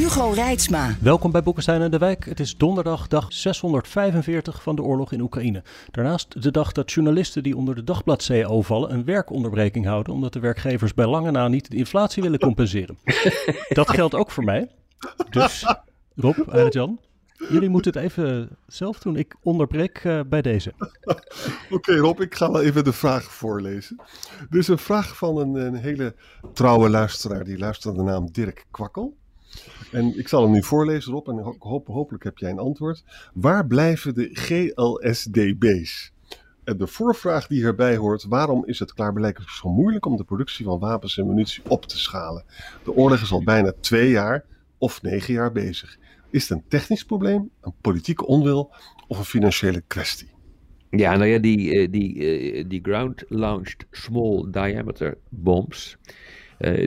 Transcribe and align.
Hugo 0.00 0.30
Reitsma. 0.30 0.96
Welkom 1.00 1.30
bij 1.30 1.42
Boekenstein 1.42 1.82
en 1.82 1.90
de 1.90 1.98
Wijk. 1.98 2.24
Het 2.24 2.40
is 2.40 2.56
donderdag, 2.56 3.08
dag 3.08 3.32
645 3.32 4.62
van 4.62 4.76
de 4.76 4.82
oorlog 4.82 5.12
in 5.12 5.20
Oekraïne. 5.20 5.62
Daarnaast 5.90 6.42
de 6.42 6.50
dag 6.50 6.72
dat 6.72 6.92
journalisten 6.92 7.42
die 7.42 7.56
onder 7.56 7.74
de 7.74 7.84
dagblad-CEO 7.84 8.62
vallen 8.62 8.92
een 8.92 9.04
werkonderbreking 9.04 9.86
houden, 9.86 10.12
omdat 10.12 10.32
de 10.32 10.40
werkgevers 10.40 10.94
bij 10.94 11.06
lange 11.06 11.30
na 11.30 11.48
niet 11.48 11.70
de 11.70 11.76
inflatie 11.76 12.22
willen 12.22 12.38
compenseren. 12.38 12.98
dat 13.68 13.90
geldt 13.90 14.14
ook 14.14 14.30
voor 14.30 14.44
mij. 14.44 14.70
Dus, 15.30 15.74
Rob, 16.14 16.48
Arjan, 16.48 17.00
jullie 17.48 17.68
moeten 17.68 17.92
het 17.92 18.02
even 18.02 18.48
zelf 18.66 18.98
doen. 18.98 19.16
Ik 19.16 19.36
onderbreek 19.42 20.04
uh, 20.04 20.20
bij 20.26 20.42
deze. 20.42 20.72
Oké 21.70 21.96
Rob, 21.96 22.20
ik 22.20 22.34
ga 22.34 22.50
wel 22.50 22.62
even 22.62 22.84
de 22.84 22.92
vraag 22.92 23.24
voorlezen. 23.24 24.00
Dit 24.50 24.60
is 24.60 24.68
een 24.68 24.78
vraag 24.78 25.16
van 25.16 25.36
een, 25.36 25.54
een 25.54 25.74
hele 25.74 26.14
trouwe 26.52 26.90
luisteraar. 26.90 27.44
Die 27.44 27.58
luistert 27.58 27.96
naar 27.96 28.04
de 28.04 28.10
naam 28.10 28.32
Dirk 28.32 28.66
Kwakkel. 28.70 29.18
En 29.92 30.18
ik 30.18 30.28
zal 30.28 30.42
hem 30.42 30.52
nu 30.52 30.62
voorlezen, 30.62 31.12
Rob, 31.12 31.28
en 31.28 31.56
hopelijk 31.84 32.24
heb 32.24 32.38
jij 32.38 32.50
een 32.50 32.58
antwoord. 32.58 33.04
Waar 33.34 33.66
blijven 33.66 34.14
de 34.14 34.30
GLSDB's? 34.32 36.12
En 36.64 36.76
de 36.76 36.86
voorvraag 36.86 37.46
die 37.46 37.64
erbij 37.64 37.96
hoort, 37.96 38.24
waarom 38.24 38.66
is 38.66 38.78
het 38.78 38.94
klaarblijkelijk 38.94 39.50
zo 39.50 39.68
moeilijk 39.68 40.06
om 40.06 40.16
de 40.16 40.24
productie 40.24 40.64
van 40.64 40.78
wapens 40.78 41.18
en 41.18 41.26
munitie 41.26 41.62
op 41.68 41.86
te 41.86 41.98
schalen? 41.98 42.44
De 42.84 42.94
oorlog 42.94 43.20
is 43.20 43.32
al 43.32 43.44
bijna 43.44 43.72
twee 43.80 44.10
jaar 44.10 44.44
of 44.78 45.02
negen 45.02 45.34
jaar 45.34 45.52
bezig. 45.52 45.98
Is 46.30 46.48
het 46.48 46.58
een 46.58 46.64
technisch 46.68 47.04
probleem, 47.04 47.50
een 47.60 47.74
politieke 47.80 48.26
onwil 48.26 48.72
of 49.08 49.18
een 49.18 49.24
financiële 49.24 49.82
kwestie? 49.86 50.30
Ja, 50.90 51.16
nou 51.16 51.30
ja, 51.30 51.38
die, 51.38 51.90
die, 51.90 52.66
die 52.66 52.80
ground-launched 52.82 53.86
small 53.90 54.46
diameter 54.50 55.18
bombs, 55.28 55.96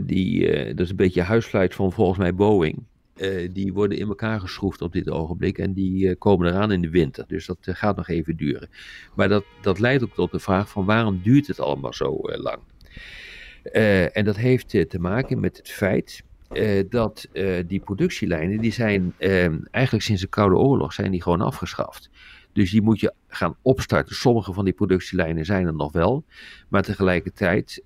die, 0.04 0.48
dat 0.68 0.80
is 0.80 0.90
een 0.90 0.96
beetje 0.96 1.22
huisfluit 1.22 1.76
van 1.76 1.92
volgens 1.92 2.18
mij 2.18 2.34
Boeing. 2.34 2.84
Uh, 3.16 3.50
die 3.52 3.74
worden 3.74 3.98
in 3.98 4.08
elkaar 4.08 4.40
geschroefd 4.40 4.82
op 4.82 4.94
dit 4.94 5.10
ogenblik 5.10 5.58
en 5.58 5.74
die 5.74 6.16
komen 6.16 6.48
eraan 6.48 6.72
in 6.72 6.82
de 6.82 6.90
winter. 6.90 7.26
Dus 7.28 7.46
dat 7.46 7.58
gaat 7.62 7.96
nog 7.96 8.08
even 8.08 8.38
duren. 8.38 8.70
Maar 9.16 9.30
dat, 9.30 9.44
dat 9.62 9.80
leidt 9.80 10.04
ook 10.04 10.14
tot 10.14 10.32
de 10.32 10.40
vraag 10.40 10.70
van 10.70 10.86
waarom 10.86 11.20
duurt 11.24 11.48
het 11.48 11.60
allemaal 11.60 11.94
zo 11.94 12.20
lang? 12.22 12.60
en 14.14 14.26
dat 14.26 14.38
heeft 14.38 14.70
te 14.70 15.00
maken 15.00 15.40
met 15.40 15.58
het 15.58 15.70
feit 15.70 16.24
dat 16.90 17.30
die 17.68 17.80
productielijnen, 17.80 18.62
die 18.62 18.72
zijn 18.72 19.14
eigenlijk 19.72 20.04
sinds 20.04 20.22
de 20.22 20.28
Koude 20.28 20.56
Oorlog, 20.56 20.94
zijn 20.94 21.12
die 21.12 21.22
gewoon 21.22 21.42
afgeschaft. 21.42 22.10
Dus 22.54 22.72
die 22.72 22.82
moet 22.82 23.00
je 23.00 23.14
gaan 23.28 23.56
opstarten. 23.62 24.16
Sommige 24.16 24.54
van 24.54 24.64
die 24.66 24.74
productielijnen 24.74 25.46
zijn 25.46 25.66
er 25.66 25.74
nog 25.76 25.92
wel. 25.92 26.24
Maar 26.68 26.84
tegelijkertijd 26.84 27.82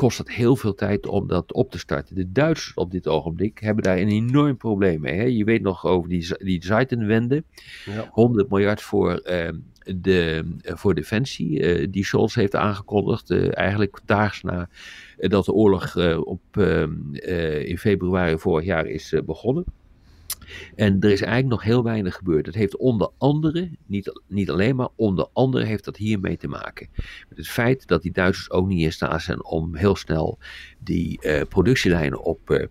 kost 0.00 0.18
het 0.18 0.30
heel 0.30 0.56
veel 0.56 0.74
tijd 0.74 1.06
om 1.06 1.26
dat 1.26 1.52
op 1.52 1.70
te 1.70 1.78
starten. 1.78 2.14
De 2.14 2.32
Duitsers 2.32 2.74
op 2.74 2.90
dit 2.90 3.08
ogenblik 3.08 3.58
hebben 3.58 3.84
daar 3.84 3.98
een 3.98 4.08
enorm 4.08 4.56
probleem 4.56 5.00
mee. 5.00 5.18
Hè? 5.18 5.24
Je 5.24 5.44
weet 5.44 5.62
nog 5.62 5.86
over 5.86 6.08
die, 6.08 6.36
die 6.38 6.64
Zeitenwende. 6.64 7.44
Ja. 7.84 8.08
100 8.10 8.50
miljard 8.50 8.82
voor, 8.82 9.22
uh, 9.30 9.48
de, 9.96 10.44
voor 10.64 10.94
defensie, 10.94 11.80
uh, 11.80 11.86
die 11.90 12.04
Scholz 12.04 12.34
heeft 12.34 12.54
aangekondigd. 12.54 13.30
Uh, 13.30 13.56
eigenlijk 13.56 14.00
daags 14.04 14.42
na 14.42 14.68
dat 15.16 15.44
de 15.44 15.52
oorlog 15.52 15.96
op, 16.24 16.56
in 17.64 17.78
februari 17.78 18.38
vorig 18.38 18.64
jaar 18.64 18.86
is 18.86 19.14
begonnen. 19.24 19.64
En 20.76 21.00
er 21.00 21.10
is 21.10 21.20
eigenlijk 21.20 21.52
nog 21.52 21.62
heel 21.62 21.82
weinig 21.82 22.14
gebeurd. 22.14 22.46
Het 22.46 22.54
heeft 22.54 22.76
onder 22.76 23.10
andere, 23.18 23.70
niet, 23.86 24.20
niet 24.28 24.50
alleen 24.50 24.76
maar, 24.76 24.88
onder 24.96 25.28
andere 25.32 25.64
heeft 25.64 25.84
dat 25.84 25.96
hiermee 25.96 26.36
te 26.36 26.48
maken. 26.48 26.88
Met 27.28 27.38
het 27.38 27.48
feit 27.48 27.86
dat 27.86 28.02
die 28.02 28.12
Duitsers 28.12 28.50
ook 28.50 28.66
niet 28.66 28.82
in 28.82 28.92
staat 28.92 29.22
zijn 29.22 29.44
om 29.44 29.76
heel 29.76 29.96
snel 29.96 30.38
die 30.78 31.18
uh, 31.22 31.42
productielijnen 31.48 32.22
op, 32.22 32.50
uh, 32.50 32.66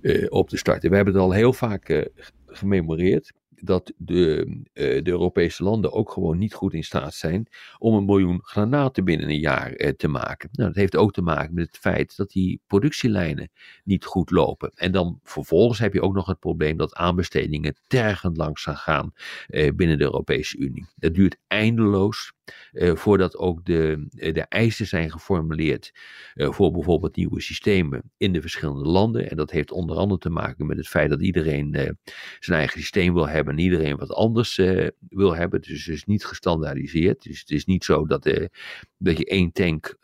uh, 0.00 0.26
op 0.28 0.48
te 0.48 0.56
starten. 0.56 0.90
We 0.90 0.96
hebben 0.96 1.14
het 1.14 1.22
al 1.22 1.32
heel 1.32 1.52
vaak 1.52 2.08
gememoreerd 2.46 3.32
dat 3.60 3.92
de, 3.96 4.46
uh, 4.46 5.02
de, 5.02 5.10
Europese 5.10 5.62
landen 5.62 5.92
ook 5.92 6.10
gewoon 6.10 6.38
niet 6.38 6.54
goed 6.54 6.74
in 6.74 6.84
staat 6.84 7.14
zijn 7.14 7.46
om 7.78 7.94
een 7.94 8.04
miljoen 8.04 8.40
granaten 8.42 9.04
binnen 9.04 9.28
een 9.28 9.38
jaar 9.38 9.80
uh, 9.80 9.88
te 9.88 10.08
maken. 10.08 10.48
Nou, 10.52 10.68
dat 10.68 10.78
heeft 10.78 10.96
ook 10.96 11.12
te 11.12 11.22
maken 11.22 11.54
met 11.54 11.66
het 11.66 11.78
feit 11.78 12.16
dat 12.16 12.30
die 12.30 12.60
productielijnen 12.66 13.50
niet 13.84 14.04
goed 14.04 14.30
lopen. 14.30 14.72
En 14.74 14.92
dan 14.92 15.20
vervolgens 15.22 15.78
heb 15.78 15.92
je 15.92 16.02
ook 16.02 16.14
nog 16.14 16.26
het 16.26 16.38
probleem 16.38 16.76
dat 16.76 16.94
aanbestedingen 16.94 17.76
tergend 17.86 18.36
langzaam 18.36 18.74
gaan 18.74 19.12
uh, 19.48 19.70
binnen 19.74 19.98
de 19.98 20.04
Europese 20.04 20.58
Unie. 20.58 20.86
Dat 20.96 21.14
duurt 21.14 21.36
eindeloos. 21.46 22.32
Uh, 22.72 22.96
voordat 22.96 23.36
ook 23.36 23.64
de, 23.64 24.06
de 24.10 24.46
eisen 24.48 24.86
zijn 24.86 25.10
geformuleerd 25.10 25.92
uh, 26.34 26.52
voor 26.52 26.70
bijvoorbeeld 26.70 27.16
nieuwe 27.16 27.40
systemen 27.40 28.12
in 28.16 28.32
de 28.32 28.40
verschillende 28.40 28.88
landen. 28.88 29.30
En 29.30 29.36
dat 29.36 29.50
heeft 29.50 29.70
onder 29.70 29.96
andere 29.96 30.20
te 30.20 30.30
maken 30.30 30.66
met 30.66 30.76
het 30.76 30.88
feit 30.88 31.10
dat 31.10 31.22
iedereen 31.22 31.96
zijn 32.38 32.58
eigen 32.58 32.80
systeem 32.80 33.14
wil 33.14 33.28
hebben 33.28 33.56
en 33.56 33.62
iedereen 33.62 33.96
wat 33.96 34.12
anders 34.12 34.56
wil 35.08 35.34
hebben. 35.34 35.60
Dus 35.60 35.84
het 35.84 35.94
is 35.94 36.04
niet 36.04 36.24
gestandaardiseerd. 36.24 37.22
Dus 37.22 37.40
het 37.40 37.50
is 37.50 37.64
niet 37.64 37.84
zo 37.84 38.06
dat, 38.06 38.48
dat 38.98 39.18
je 39.18 39.24
één 39.24 39.52
tank 39.52 39.98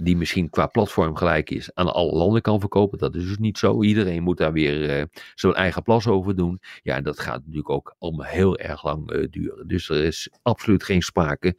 die 0.00 0.16
misschien 0.16 0.50
qua 0.50 0.66
platform 0.66 1.16
gelijk 1.16 1.50
is, 1.50 1.74
aan 1.74 1.94
alle 1.94 2.12
landen 2.12 2.42
kan 2.42 2.60
verkopen. 2.60 2.98
Dat 2.98 3.14
is 3.14 3.24
dus 3.26 3.38
niet 3.38 3.58
zo. 3.58 3.82
Iedereen 3.82 4.22
moet 4.22 4.36
daar 4.36 4.52
weer 4.52 4.98
uh, 4.98 5.04
zijn 5.34 5.54
eigen 5.54 5.82
plas 5.82 6.06
over 6.06 6.36
doen. 6.36 6.60
Ja, 6.82 7.00
dat 7.00 7.20
gaat 7.20 7.40
natuurlijk 7.40 7.70
ook 7.70 7.94
allemaal 7.98 8.26
heel 8.26 8.58
erg 8.58 8.84
lang 8.84 9.12
uh, 9.12 9.26
duren. 9.30 9.68
Dus 9.68 9.88
er 9.88 10.04
is 10.04 10.30
absoluut 10.42 10.84
geen 10.84 11.02
sprake 11.02 11.56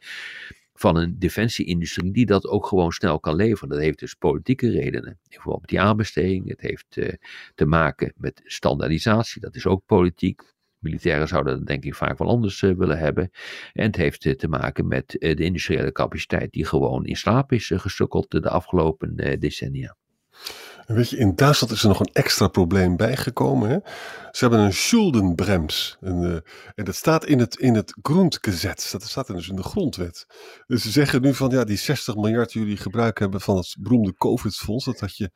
van 0.74 0.96
een 0.96 1.18
defensieindustrie 1.18 2.12
die 2.12 2.26
dat 2.26 2.46
ook 2.46 2.66
gewoon 2.66 2.92
snel 2.92 3.20
kan 3.20 3.34
leveren. 3.34 3.68
Dat 3.68 3.78
heeft 3.78 3.98
dus 3.98 4.14
politieke 4.14 4.70
redenen. 4.70 5.18
Bijvoorbeeld 5.28 5.68
die 5.68 5.80
aanbesteding. 5.80 6.48
Het 6.48 6.60
heeft 6.60 6.96
uh, 6.96 7.12
te 7.54 7.66
maken 7.66 8.12
met 8.16 8.40
standaardisatie. 8.44 9.40
Dat 9.40 9.54
is 9.54 9.66
ook 9.66 9.82
politiek. 9.86 10.54
Militairen 10.78 11.28
zouden 11.28 11.58
dat 11.58 11.66
denk 11.66 11.84
ik 11.84 11.94
vaak 11.94 12.18
wel 12.18 12.28
anders 12.28 12.62
uh, 12.62 12.76
willen 12.76 12.98
hebben. 12.98 13.30
En 13.72 13.86
het 13.86 13.96
heeft 13.96 14.24
uh, 14.24 14.34
te 14.34 14.48
maken 14.48 14.86
met 14.86 15.16
uh, 15.18 15.36
de 15.36 15.44
industriële 15.44 15.92
capaciteit 15.92 16.52
die 16.52 16.64
gewoon 16.64 17.04
in 17.04 17.16
slaap 17.16 17.52
is 17.52 17.72
gesukkeld 17.74 18.30
de 18.30 18.50
afgelopen 18.50 19.38
decennia. 19.38 19.96
Weet 20.86 21.10
je, 21.10 21.16
in 21.16 21.34
Duitsland 21.34 21.72
is 21.72 21.82
er 21.82 21.88
nog 21.88 22.00
een 22.00 22.12
extra 22.12 22.48
probleem 22.48 22.96
bijgekomen. 22.96 23.68
Hè? 23.68 23.78
Ze 24.30 24.44
hebben 24.44 24.60
een 24.60 24.72
Schuldenbrems. 24.72 25.96
En, 26.00 26.44
en 26.74 26.84
dat 26.84 26.94
staat 26.94 27.24
in 27.24 27.38
het, 27.38 27.56
in 27.56 27.74
het 27.74 27.96
Grundgesetz. 28.02 28.92
Dat 28.92 29.02
staat 29.02 29.26
dus 29.26 29.48
in 29.48 29.56
de 29.56 29.62
grondwet. 29.62 30.26
Dus 30.66 30.82
ze 30.82 30.90
zeggen 30.90 31.22
nu 31.22 31.34
van 31.34 31.50
ja, 31.50 31.64
die 31.64 31.76
60 31.76 32.14
miljard 32.14 32.52
die 32.52 32.62
jullie 32.62 32.76
gebruik 32.76 33.18
hebben 33.18 33.40
van 33.40 33.56
het 33.56 33.76
beroemde 33.80 34.14
COVID-fonds. 34.14 34.84
Dat 34.84 35.00
had 35.00 35.16
je 35.16 35.30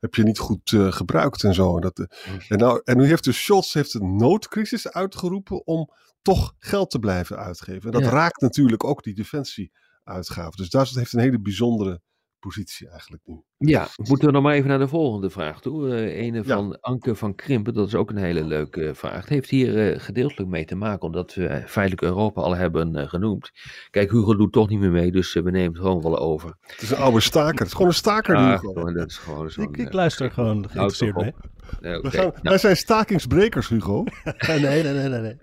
heb 0.00 0.14
je 0.14 0.22
niet 0.22 0.38
goed 0.38 0.70
uh, 0.70 0.92
gebruikt 0.92 1.44
en 1.44 1.54
zo. 1.54 1.80
Dat, 1.80 1.98
uh, 1.98 2.06
en, 2.48 2.58
nou, 2.58 2.80
en 2.84 2.96
nu 2.96 3.06
heeft 3.06 3.24
de 3.24 3.32
Scholz 3.32 3.74
heeft 3.74 3.94
een 3.94 4.16
noodcrisis 4.16 4.88
uitgeroepen 4.88 5.66
om 5.66 5.90
toch 6.22 6.54
geld 6.58 6.90
te 6.90 6.98
blijven 6.98 7.36
uitgeven. 7.36 7.82
En 7.82 7.90
dat 7.90 8.10
ja. 8.10 8.10
raakt 8.10 8.40
natuurlijk 8.40 8.84
ook 8.84 9.02
die 9.02 9.14
defensieuitgaven. 9.14 10.56
Dus 10.56 10.70
Duitsland 10.70 10.98
heeft 10.98 11.12
een 11.12 11.20
hele 11.20 11.40
bijzondere 11.40 12.00
positie 12.40 12.88
eigenlijk 12.88 13.22
nu. 13.24 13.42
Ja, 13.56 13.88
moeten 14.08 14.26
we 14.26 14.32
nog 14.32 14.42
maar 14.42 14.54
even 14.54 14.68
naar 14.68 14.78
de 14.78 14.88
volgende 14.88 15.30
vraag 15.30 15.60
toe. 15.60 15.86
Uh, 15.86 16.18
ene 16.18 16.44
van 16.44 16.68
ja. 16.68 16.78
Anke 16.80 17.14
van 17.14 17.34
Krimpen, 17.34 17.74
dat 17.74 17.86
is 17.86 17.94
ook 17.94 18.10
een 18.10 18.16
hele 18.16 18.44
leuke 18.44 18.94
vraag. 18.94 19.20
Het 19.20 19.28
heeft 19.28 19.50
hier 19.50 19.92
uh, 19.92 19.98
gedeeltelijk 19.98 20.50
mee 20.50 20.64
te 20.64 20.74
maken, 20.74 21.02
omdat 21.02 21.34
we 21.34 21.62
feitelijk 21.66 22.02
Europa 22.02 22.40
al 22.40 22.56
hebben 22.56 22.96
uh, 22.96 23.08
genoemd. 23.08 23.50
Kijk, 23.90 24.10
Hugo 24.10 24.36
doet 24.36 24.52
toch 24.52 24.68
niet 24.68 24.78
meer 24.78 24.90
mee, 24.90 25.12
dus 25.12 25.32
we 25.32 25.50
nemen 25.50 25.72
het 25.72 25.82
gewoon 25.82 26.02
wel 26.02 26.18
over. 26.18 26.56
Het 26.60 26.82
is 26.82 26.90
een 26.90 26.96
oude 26.96 27.20
staker, 27.20 27.58
het 27.58 27.66
is 27.66 27.72
gewoon 27.72 27.88
een 27.88 27.94
staker 27.94 28.36
ah. 28.36 28.58
Gewoon, 28.58 28.94
dat 28.94 29.10
is 29.10 29.16
gewoon 29.16 29.50
ik, 29.56 29.76
ik 29.76 29.92
luister 29.92 30.30
gewoon 30.30 30.70
geïnteresseerd 30.70 31.16
mee. 31.16 31.34
Nee, 31.80 31.98
okay. 31.98 32.10
we 32.10 32.16
gaan, 32.16 32.24
nou. 32.24 32.40
Wij 32.42 32.58
zijn 32.58 32.76
stakingsbrekers, 32.76 33.68
Hugo. 33.68 34.04
nee, 34.48 34.60
nee, 34.60 34.82
nee, 34.82 35.08
nee. 35.08 35.20
nee. 35.20 35.38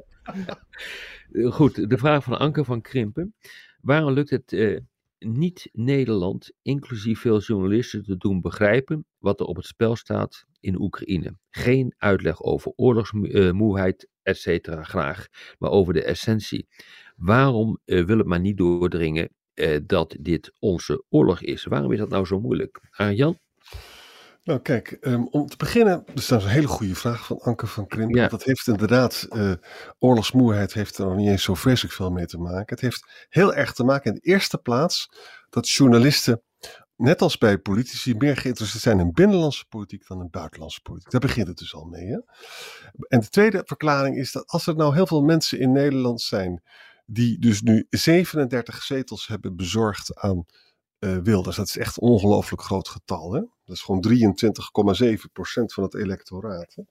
Goed, 1.51 1.89
de 1.89 1.97
vraag 1.97 2.23
van 2.23 2.39
Anke 2.39 2.63
van 2.63 2.81
Krimpen. 2.81 3.35
Waarom 3.81 4.13
lukt 4.13 4.29
het 4.29 4.51
niet 5.19 5.69
Nederland, 5.71 6.51
inclusief 6.61 7.19
veel 7.19 7.39
journalisten, 7.39 8.03
te 8.03 8.17
doen 8.17 8.41
begrijpen 8.41 9.05
wat 9.17 9.39
er 9.39 9.45
op 9.45 9.55
het 9.55 9.65
spel 9.65 9.95
staat 9.95 10.45
in 10.59 10.81
Oekraïne. 10.81 11.37
Geen 11.49 11.93
uitleg 11.97 12.41
over 12.43 12.71
oorlogsmoeheid, 12.75 14.09
et 14.21 14.37
cetera, 14.37 14.83
graag, 14.83 15.27
maar 15.57 15.69
over 15.69 15.93
de 15.93 16.03
essentie. 16.03 16.67
Waarom 17.15 17.79
uh, 17.85 18.05
wil 18.05 18.17
het 18.17 18.27
maar 18.27 18.39
niet 18.39 18.57
doordringen 18.57 19.29
uh, 19.55 19.77
dat 19.83 20.17
dit 20.19 20.51
onze 20.59 21.03
oorlog 21.09 21.41
is? 21.41 21.63
Waarom 21.63 21.91
is 21.91 21.99
dat 21.99 22.09
nou 22.09 22.25
zo 22.25 22.39
moeilijk? 22.39 22.79
Arjan? 22.91 23.37
Nou 24.47 24.59
kijk, 24.59 24.91
ehm, 24.91 25.23
om 25.23 25.47
te 25.47 25.57
beginnen, 25.57 26.03
dus 26.13 26.27
dat 26.27 26.39
is 26.39 26.45
een 26.45 26.51
hele 26.51 26.67
goede 26.67 26.95
vraag 26.95 27.25
van 27.25 27.39
Anke 27.39 27.67
van 27.67 27.88
Krimp. 27.88 28.15
Ja. 28.15 28.27
Dat 28.27 28.44
heeft 28.44 28.67
inderdaad, 28.67 29.27
eh 29.29 29.51
oorlogsmoeheid 29.99 30.73
heeft 30.73 30.97
er 30.97 31.05
nog 31.05 31.15
niet 31.15 31.27
eens 31.27 31.44
zo 31.44 31.53
vreselijk 31.53 31.94
veel 31.94 32.11
mee 32.11 32.25
te 32.25 32.38
maken. 32.38 32.65
Het 32.65 32.81
heeft 32.81 33.25
heel 33.29 33.53
erg 33.53 33.73
te 33.73 33.83
maken 33.83 34.13
in 34.13 34.19
de 34.21 34.29
eerste 34.29 34.57
plaats 34.57 35.09
dat 35.49 35.69
journalisten, 35.69 36.41
net 36.95 37.21
als 37.21 37.38
bij 37.38 37.57
politici, 37.57 38.15
meer 38.15 38.38
geïnteresseerd 38.38 38.83
zijn 38.83 38.99
in 38.99 39.11
binnenlandse 39.11 39.65
politiek 39.69 40.07
dan 40.07 40.21
in 40.21 40.29
buitenlandse 40.29 40.81
politiek. 40.81 41.11
Daar 41.11 41.21
begint 41.21 41.47
het 41.47 41.57
dus 41.57 41.75
al 41.75 41.85
mee. 41.85 42.05
Hè? 42.05 42.19
En 43.07 43.19
de 43.19 43.29
tweede 43.29 43.61
verklaring 43.65 44.17
is 44.17 44.31
dat 44.31 44.47
als 44.47 44.67
er 44.67 44.75
nou 44.75 44.93
heel 44.93 45.07
veel 45.07 45.21
mensen 45.21 45.59
in 45.59 45.71
Nederland 45.71 46.21
zijn 46.21 46.63
die 47.05 47.39
dus 47.39 47.61
nu 47.61 47.85
37 47.89 48.83
zetels 48.83 49.27
hebben 49.27 49.55
bezorgd 49.55 50.15
aan 50.15 50.45
eh, 50.99 51.17
Wilders. 51.17 51.55
Dat 51.55 51.67
is 51.67 51.77
echt 51.77 52.01
een 52.01 52.07
ongelooflijk 52.07 52.61
groot 52.61 52.88
getal. 52.88 53.33
Hè? 53.33 53.39
Dat 53.39 53.75
is 53.75 53.81
gewoon 53.81 54.01
23,7% 54.01 55.73
van 55.73 55.83
het 55.83 55.95
electoraat. 55.95 56.75
Hè? 56.75 56.83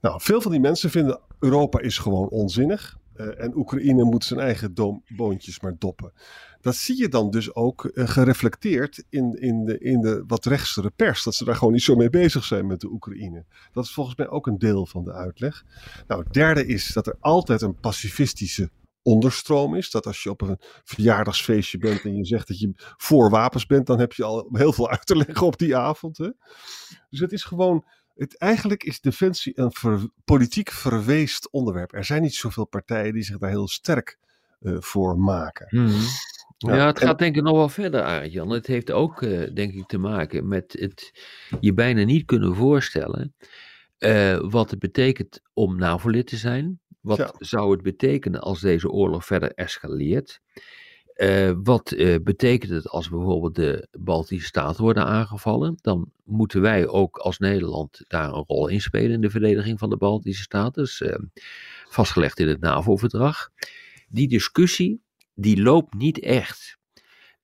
Nou, 0.00 0.20
veel 0.20 0.40
van 0.40 0.50
die 0.50 0.60
mensen 0.60 0.90
vinden 0.90 1.20
Europa 1.38 1.80
is 1.80 1.98
gewoon 1.98 2.28
onzinnig. 2.28 2.98
eh, 3.14 3.44
en 3.44 3.56
Oekraïne 3.56 4.04
moet 4.04 4.24
zijn 4.24 4.40
eigen 4.40 4.74
boontjes 5.16 5.60
maar 5.60 5.74
doppen. 5.78 6.12
Dat 6.60 6.74
zie 6.74 6.98
je 6.98 7.08
dan 7.08 7.30
dus 7.30 7.54
ook 7.54 7.84
eh, 7.84 8.08
gereflecteerd 8.08 9.04
in, 9.08 9.40
in, 9.40 9.64
de, 9.64 9.78
in 9.78 10.00
de 10.00 10.24
wat 10.26 10.44
rechtstere 10.44 10.90
pers. 10.90 11.22
Dat 11.24 11.34
ze 11.34 11.44
daar 11.44 11.56
gewoon 11.56 11.72
niet 11.72 11.82
zo 11.82 11.94
mee 11.96 12.10
bezig 12.10 12.44
zijn 12.44 12.66
met 12.66 12.80
de 12.80 12.88
Oekraïne. 12.90 13.44
Dat 13.72 13.84
is 13.84 13.92
volgens 13.92 14.16
mij 14.16 14.28
ook 14.28 14.46
een 14.46 14.58
deel 14.58 14.86
van 14.86 15.04
de 15.04 15.12
uitleg. 15.12 15.64
Nou, 16.06 16.22
het 16.22 16.32
derde 16.32 16.66
is 16.66 16.92
dat 16.92 17.06
er 17.06 17.16
altijd 17.20 17.62
een 17.62 17.80
pacifistische 17.80 18.70
onderstroom 19.02 19.74
is. 19.74 19.90
Dat 19.90 20.06
als 20.06 20.22
je 20.22 20.30
op 20.30 20.40
een 20.40 20.58
verjaardagsfeestje 20.84 21.78
bent 21.78 22.04
en 22.04 22.16
je 22.16 22.24
zegt 22.24 22.48
dat 22.48 22.58
je 22.58 22.72
voor 22.96 23.30
wapens 23.30 23.66
bent, 23.66 23.86
dan 23.86 23.98
heb 23.98 24.12
je 24.12 24.24
al 24.24 24.48
heel 24.52 24.72
veel 24.72 24.90
uit 24.90 25.06
te 25.06 25.16
leggen 25.16 25.46
op 25.46 25.58
die 25.58 25.76
avond. 25.76 26.18
Hè? 26.18 26.30
Dus 27.10 27.20
het 27.20 27.32
is 27.32 27.44
gewoon. 27.44 27.84
Het, 28.14 28.38
eigenlijk 28.38 28.84
is 28.84 29.00
defensie 29.00 29.58
een 29.58 29.72
ver- 29.72 30.08
politiek 30.24 30.70
verweest 30.70 31.50
onderwerp. 31.50 31.94
Er 31.94 32.04
zijn 32.04 32.22
niet 32.22 32.34
zoveel 32.34 32.66
partijen 32.66 33.12
die 33.12 33.22
zich 33.22 33.38
daar 33.38 33.50
heel 33.50 33.68
sterk 33.68 34.18
eh, 34.60 34.76
voor 34.78 35.18
maken. 35.18 35.66
Ja, 36.56 36.86
het 36.86 37.00
en- 37.00 37.06
gaat 37.06 37.18
denk 37.18 37.36
ik 37.36 37.42
nog 37.42 37.56
wel 37.56 37.68
verder, 37.68 38.02
Arjan. 38.02 38.50
Het 38.50 38.66
heeft 38.66 38.90
ook, 38.90 39.22
eh, 39.22 39.54
denk 39.54 39.72
ik, 39.74 39.86
te 39.86 39.98
maken 39.98 40.48
met 40.48 40.76
het 40.78 41.24
je 41.60 41.74
bijna 41.74 42.02
niet 42.04 42.24
kunnen 42.24 42.54
voorstellen 42.56 43.34
eh, 43.98 44.38
wat 44.42 44.70
het 44.70 44.78
betekent 44.78 45.40
om 45.54 45.76
NAVO-lid 45.76 46.26
te 46.26 46.36
zijn. 46.36 46.80
Wat 47.00 47.18
Ja. 47.18 47.34
zou 47.38 47.72
het 47.72 47.82
betekenen 47.82 48.40
als 48.40 48.60
deze 48.60 48.90
oorlog 48.90 49.24
verder 49.24 49.52
escaleert? 49.54 50.40
Eh, 51.14 51.52
wat 51.62 51.92
eh, 51.92 52.16
betekent 52.22 52.72
het 52.72 52.88
als 52.88 53.08
bijvoorbeeld 53.08 53.54
de 53.54 53.88
Baltische 53.98 54.46
Staten 54.46 54.82
worden 54.82 55.04
aangevallen? 55.04 55.78
Dan 55.80 56.12
moeten 56.24 56.60
wij 56.60 56.88
ook 56.88 57.16
als 57.18 57.38
Nederland 57.38 58.00
daar 58.08 58.32
een 58.32 58.44
rol 58.46 58.68
in 58.68 58.80
spelen 58.80 59.10
in 59.10 59.20
de 59.20 59.30
verdediging 59.30 59.78
van 59.78 59.90
de 59.90 59.96
Baltische 59.96 60.42
Staten. 60.42 60.82
Dus 60.82 61.00
eh, 61.00 61.18
vastgelegd 61.88 62.38
in 62.38 62.48
het 62.48 62.60
NAVO-verdrag. 62.60 63.50
Die 64.08 64.28
discussie, 64.28 65.02
die 65.34 65.62
loopt 65.62 65.94
niet 65.94 66.18
echt. 66.20 66.78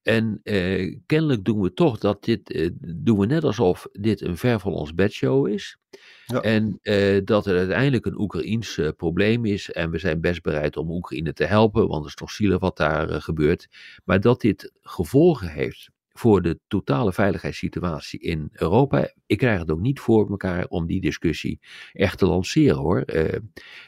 En 0.07 0.41
eh, 0.43 0.97
kennelijk 1.07 1.45
doen 1.45 1.61
we 1.61 1.73
toch 1.73 1.99
dat 1.99 2.25
dit, 2.25 2.53
eh, 2.53 2.71
doen 2.81 3.19
we 3.19 3.27
net 3.27 3.45
alsof 3.45 3.87
dit 3.93 4.21
een 4.21 4.37
ver 4.37 4.61
van 4.61 4.73
ons 4.73 4.95
bedshow 4.95 5.49
is. 5.49 5.79
Ja. 6.27 6.41
En 6.41 6.79
eh, 6.83 7.21
dat 7.25 7.45
het 7.45 7.57
uiteindelijk 7.57 8.07
een 8.07 8.21
Oekraïns 8.21 8.79
eh, 8.79 8.89
probleem 8.97 9.45
is. 9.45 9.71
En 9.71 9.91
we 9.91 9.99
zijn 9.99 10.21
best 10.21 10.43
bereid 10.43 10.77
om 10.77 10.91
Oekraïne 10.91 11.33
te 11.33 11.45
helpen, 11.45 11.89
want 11.89 12.01
het 12.01 12.09
is 12.09 12.15
toch 12.15 12.31
zielig 12.31 12.59
wat 12.59 12.77
daar 12.77 13.11
eh, 13.11 13.21
gebeurt. 13.21 13.69
Maar 14.05 14.21
dat 14.21 14.41
dit 14.41 14.73
gevolgen 14.83 15.49
heeft 15.49 15.91
voor 16.19 16.43
de 16.43 16.59
totale 16.67 17.13
veiligheidssituatie 17.13 18.21
in 18.21 18.49
Europa. 18.53 19.11
Ik 19.27 19.39
krijg 19.39 19.59
het 19.59 19.71
ook 19.71 19.81
niet 19.81 20.01
voor 20.01 20.31
elkaar 20.31 20.67
om 20.69 20.87
die 20.87 21.01
discussie 21.01 21.61
echt 21.93 22.19
te 22.19 22.27
lanceren 22.27 22.77
hoor. 22.77 23.01
Eh, 23.01 23.39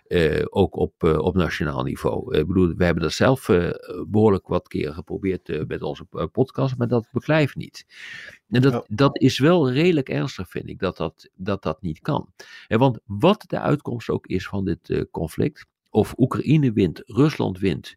eh, 0.08 0.44
ook 0.50 0.76
op, 0.76 1.02
eh, 1.02 1.18
op 1.18 1.34
nationaal 1.34 1.82
niveau. 1.82 2.36
Ik 2.36 2.46
bedoel, 2.46 2.74
we 2.74 2.84
hebben 2.84 3.02
dat 3.02 3.12
zelf 3.12 3.48
eh, 3.48 3.70
behoorlijk 4.06 4.46
wat 4.46 4.68
keren 4.68 4.94
geprobeerd 4.94 5.66
met 5.68 5.82
onze 5.82 6.04
podcast, 6.32 6.76
maar 6.76 6.88
dat 6.88 7.08
beklijft 7.12 7.56
niet. 7.56 7.86
En 8.48 8.62
dat, 8.62 8.84
dat 8.88 9.20
is 9.20 9.38
wel 9.38 9.70
redelijk 9.70 10.08
ernstig, 10.08 10.50
vind 10.50 10.68
ik, 10.68 10.78
dat 10.78 10.96
dat, 10.96 11.28
dat, 11.34 11.62
dat 11.62 11.82
niet 11.82 12.00
kan. 12.00 12.32
En 12.68 12.78
want 12.78 12.98
wat 13.04 13.44
de 13.46 13.58
uitkomst 13.58 14.08
ook 14.08 14.26
is 14.26 14.46
van 14.48 14.64
dit 14.64 15.06
conflict, 15.10 15.66
of 15.90 16.14
Oekraïne 16.16 16.72
wint, 16.72 17.02
Rusland 17.04 17.58
wint, 17.58 17.96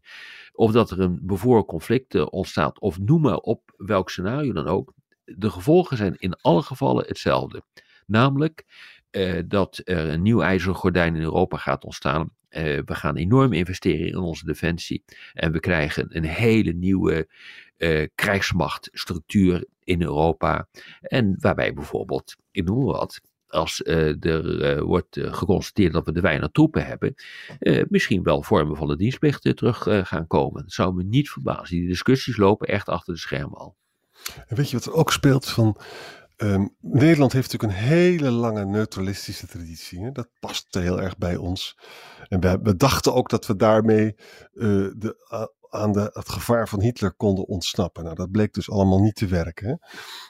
of 0.52 0.72
dat 0.72 0.92
er 0.92 1.00
een 1.00 1.20
bevoren 1.22 1.66
conflict 1.66 2.16
eh, 2.16 2.26
ontstaat, 2.30 2.80
of 2.80 3.00
noem 3.00 3.22
maar 3.22 3.38
op 3.38 3.74
welk 3.78 4.10
scenario 4.10 4.54
dan 4.54 4.68
ook, 4.68 4.94
de 5.24 5.50
gevolgen 5.50 5.98
zijn 5.98 6.16
in 6.20 6.36
alle 6.42 6.62
gevallen 6.62 7.08
hetzelfde. 7.08 7.64
Namelijk 8.06 8.66
eh, 9.12 9.40
dat 9.46 9.82
er 9.84 10.10
een 10.10 10.22
nieuw 10.22 10.42
ijzeren 10.42 10.76
gordijn 10.76 11.16
in 11.16 11.22
Europa 11.22 11.58
gaat 11.58 11.84
ontstaan. 11.84 12.30
Eh, 12.50 12.80
we 12.86 12.96
gaan 12.96 13.16
enorm 13.16 13.54
investeren 13.54 14.08
in 14.08 14.18
onze 14.18 14.46
defensie. 14.46 15.04
En 15.34 15.52
we 15.52 15.60
krijgen 15.60 16.16
een 16.16 16.26
hele 16.26 16.74
nieuwe 16.74 17.28
eh, 17.78 18.08
krijgsmachtstructuur 18.16 19.66
in 19.84 20.02
Europa. 20.02 20.68
En 21.02 21.36
waarbij 21.40 21.74
bijvoorbeeld, 21.74 22.36
ik 22.52 22.64
noem 22.64 22.84
wat, 22.84 23.22
als 23.52 23.82
eh, 23.82 24.26
er 24.26 24.62
eh, 24.62 24.82
wordt 24.82 25.18
eh, 25.18 25.34
geconstateerd 25.34 25.94
dat 25.94 26.06
we 26.06 26.12
te 26.12 26.22
weinig 26.22 26.50
troepen 26.52 26.86
hebben, 26.86 27.16
misschien 27.90 28.24
wel 28.24 28.44
vormen 28.44 28.78
van 28.78 28.88
de 28.88 28.96
dienstplicht 28.96 29.46
eh, 29.46 29.54
terug 29.54 29.88
gaan 30.08 30.28
komen. 30.28 30.62
Dat 30.62 30.72
zou 30.72 30.94
me 30.94 31.04
niet 31.04 31.30
verbazen. 31.30 31.78
Die 31.78 31.88
discussies 31.88 32.38
lopen 32.38 32.68
echt 32.68 32.90
achter 32.90 33.14
de 33.14 33.20
schermen 33.20 33.58
al. 33.58 33.76
En 34.48 34.56
weet 34.56 34.70
je 34.70 34.78
wat 34.78 34.86
er 34.86 34.94
ook 34.94 35.12
speelt? 35.12 35.50
Van, 35.50 35.78
ehm, 36.36 36.68
Nederland 36.80 37.32
heeft 37.32 37.52
natuurlijk 37.52 37.80
een 37.80 37.88
hele 37.88 38.30
lange 38.30 38.66
neutralistische 38.66 39.48
traditie. 39.48 40.00
Hè? 40.00 40.12
Dat 40.12 40.30
past 40.40 40.74
heel 40.74 41.02
erg 41.02 41.18
bij 41.18 41.36
ons. 41.36 41.78
En 42.28 42.40
we, 42.40 42.76
dachten 42.76 43.14
ook 43.14 43.30
dat 43.30 43.48
we 43.48 43.56
daarmee 43.56 44.16
de, 44.52 45.50
aan 45.72 45.92
de, 45.92 46.10
het 46.14 46.30
gevaar 46.30 46.70
van 46.70 46.82
Hitler 46.82 47.14
konden 47.14 47.48
ontsnappen. 47.48 48.04
Nou, 48.04 48.16
dat 48.16 48.32
bleek 48.32 48.54
dus 48.54 48.70
allemaal 48.70 49.00
niet 49.02 49.16
te 49.16 49.26
werken. 49.28 49.68
Hè? 49.68 49.74